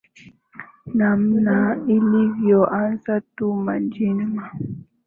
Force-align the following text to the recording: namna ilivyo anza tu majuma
namna 0.99 1.77
ilivyo 1.87 2.59
anza 2.75 3.15
tu 3.35 3.47
majuma 3.65 4.49